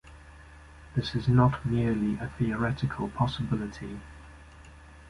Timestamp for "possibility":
3.09-3.99